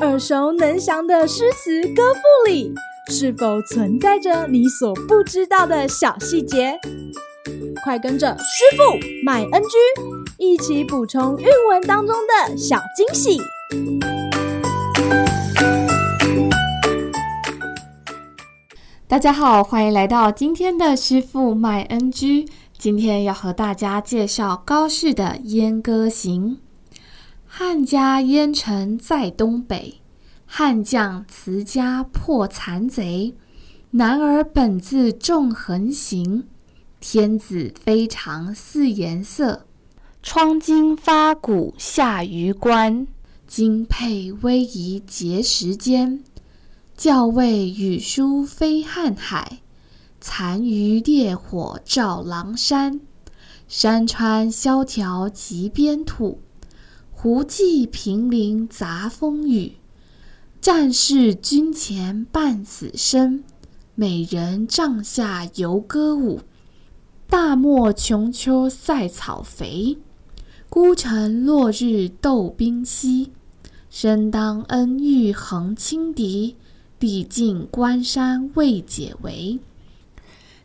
[0.00, 2.74] 耳熟能详的诗词歌赋里，
[3.08, 6.78] 是否存在着你所不知道的小细节？
[7.84, 8.82] 快跟着师傅
[9.24, 9.68] 麦恩居
[10.38, 13.40] 一起补充韵文当中的小惊喜！
[19.08, 22.46] 大家好，欢迎来到今天的师傅麦恩居。
[22.78, 26.58] 今天要和大家介绍高适的《阉歌行》。
[27.54, 30.00] 汉家烟尘在东北，
[30.46, 33.34] 汉将辞家破残贼。
[33.90, 36.48] 男儿本自重横行，
[36.98, 39.66] 天子非常似颜色。
[40.22, 43.06] 窗金发鼓下鱼关，
[43.46, 46.24] 金佩威仪结石间。
[46.96, 49.58] 教尉羽书飞瀚海。
[50.22, 53.02] 残余烈火照狼山，
[53.68, 56.40] 山川萧条极边土。
[57.22, 59.74] 胡骑凭陵杂风雨，
[60.60, 63.44] 战士军前半死生。
[63.94, 66.40] 美人帐下犹歌舞，
[67.28, 69.98] 大漠穷秋塞草肥。
[70.68, 73.30] 孤城落日斗兵稀，
[73.88, 76.56] 身当恩遇横轻敌，
[76.98, 79.60] 历尽关山未解围。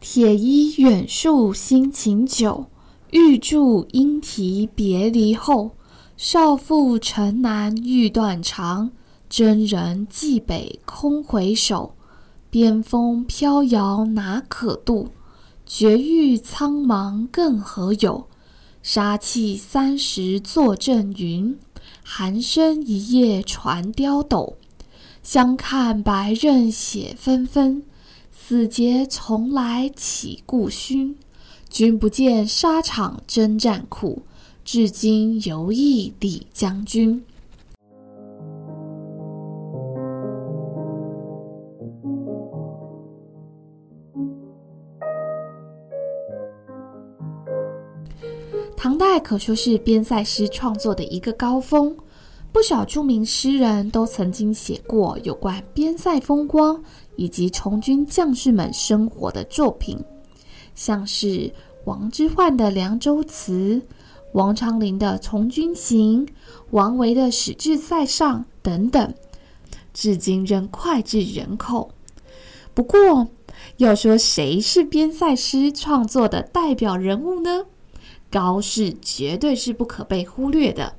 [0.00, 2.70] 铁衣远戍辛勤久，
[3.10, 5.72] 玉箸应啼别离后。
[6.18, 8.90] 少妇城南欲断肠，
[9.30, 11.94] 征人蓟北空回首。
[12.50, 15.10] 边风飘摇哪可度？
[15.64, 18.26] 绝域苍茫更何有？
[18.82, 21.56] 杀气三十坐阵云，
[22.02, 24.56] 寒声一夜传刁斗。
[25.22, 27.84] 相看白刃血纷纷。
[28.32, 31.16] 死节从来岂顾勋？
[31.70, 34.22] 君不见沙场征战苦，
[34.70, 37.24] 至今犹忆李将军。
[48.76, 51.96] 唐代可说是边塞诗创作的一个高峰。
[52.52, 56.78] 不少著名诗人都曾经写过有关边塞风光
[57.16, 59.98] 以及从军将士们生活的作品，
[60.74, 61.50] 像是
[61.86, 63.76] 王之涣的《凉州词》、
[64.32, 66.26] 王昌龄的《从军行》、
[66.70, 69.14] 王维的《使至塞上》等等，
[69.94, 71.92] 至今仍脍炙人口。
[72.74, 73.28] 不过，
[73.78, 77.66] 要说谁是边塞诗创作的代表人物呢？
[78.30, 80.94] 高适绝对是不可被忽略的。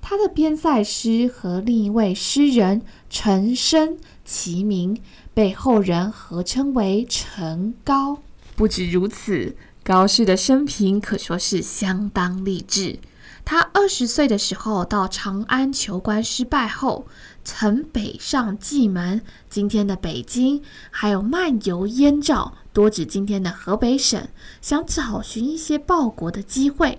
[0.00, 5.00] 他的边塞诗和另一位诗人陈升齐名，
[5.32, 8.18] 被后人合称为陈高。
[8.56, 9.54] 不止如此，
[9.88, 12.98] 高适的生平可说是相当励志。
[13.42, 17.06] 他二十岁的时候到长安求官失败后，
[17.42, 20.62] 曾北上蓟门（今天的北京），
[20.92, 24.28] 还有漫游燕赵（多指今天的河北省），
[24.60, 26.98] 想找寻一些报国的机会。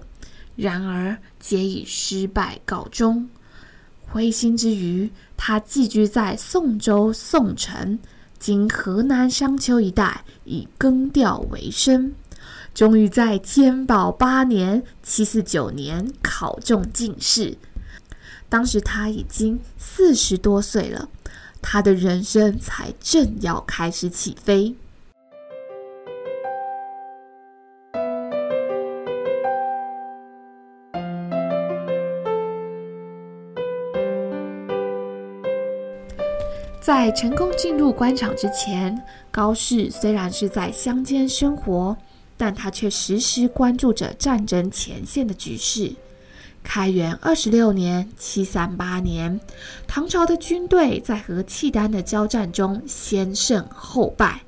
[0.56, 3.30] 然而，皆以失败告终。
[4.08, 8.00] 灰心之余，他寄居在宋州宋城
[8.40, 12.16] （今河南商丘一带），以耕调为生。
[12.80, 17.58] 终于在天宝八年（七四九年）考中进士。
[18.48, 21.10] 当时他已经四十多岁了，
[21.62, 24.74] 他的人生才正要开始起飞。
[36.80, 41.98] 在成功进入官场之前，高适虽然是在乡间生活，
[42.40, 45.94] 但他却时时关注着战争前线的局势。
[46.64, 49.42] 开元二十六年（七三八年），
[49.86, 54.44] 唐朝的军队在和契丹的交战中先胜后败，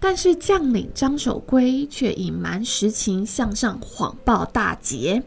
[0.00, 5.22] 但是将领张守珪却隐瞒实情，向上谎报大捷。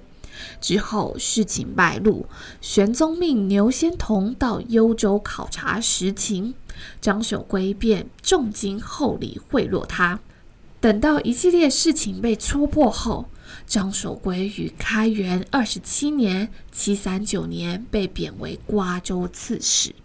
[0.59, 2.25] 之后事情败露，
[2.62, 6.56] 玄宗命牛仙童到幽州考察实情，
[7.00, 10.19] 张守珪便重金厚礼贿赂他。
[10.86, 13.28] 等到一系列事情被戳破后，
[13.66, 19.96] 张守珪于开元二十七年（七三九年）被贬为瓜州刺史。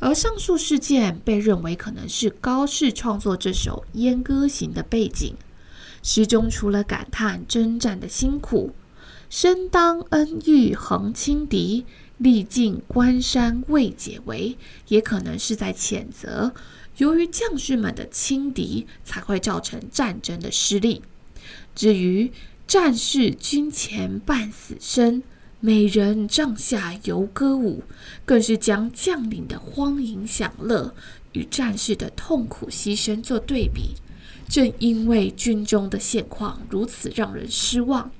[0.00, 5.36] 而上述事件被认为可能是高适创作这首《阉歌行》的背景。
[6.02, 8.72] 诗中除了感叹征战的辛苦，
[9.28, 11.86] 身当恩遇横轻敌，
[12.18, 14.58] 历尽关山未解围，
[14.88, 16.52] 也可能是在谴责，
[17.00, 21.00] 由于将士们的轻敌，才会造成战争的失利。
[21.74, 22.30] 至于
[22.66, 25.22] 战士军前半死生，
[25.60, 27.82] 美人帐下游歌舞，
[28.26, 30.94] 更是将将领的荒淫享乐
[31.32, 33.94] 与战士的痛苦牺牲做对比。
[34.46, 38.10] 正因为军中的现况如此让人失望，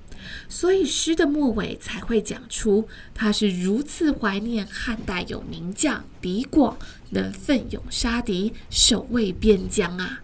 [0.49, 6.77] 所以诗的末尾才会讲出他是如此怀念汉代有名将李广
[7.11, 10.21] 能奋勇杀敌，守卫边疆啊！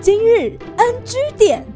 [0.00, 1.66] 今日 NG 点。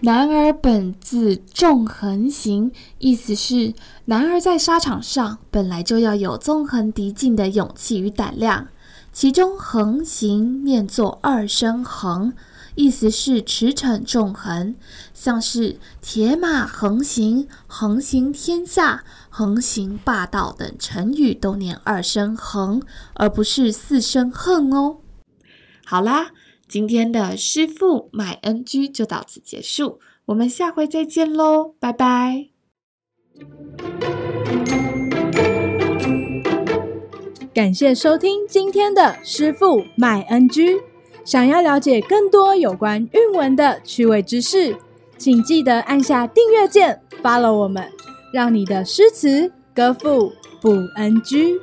[0.00, 3.72] 男儿本自纵横行，意思是
[4.06, 8.66] 男儿在沙场上本来就要有纵横敌境的勇气与胆量。
[9.12, 12.32] 其中“横行”念作二声“横”，
[12.74, 14.74] 意思是驰骋纵横，
[15.12, 22.82] 像是铁马横行、横行天下、横行霸道等成语都念二声“横”，
[23.14, 24.98] 而不是四声“横”哦。
[25.84, 26.32] 好啦。
[26.68, 32.48] 今天的师傅卖 NG 就到此结束，我们下回再见喽，拜拜！
[37.54, 40.80] 感谢收听今天的师傅卖 NG。
[41.22, 44.74] 想要了解更多有关韵文的趣味知识，
[45.18, 47.86] 请记得按下订阅键，follow 我们，
[48.32, 50.32] 让你的诗词歌赋
[50.62, 51.60] 不 NG。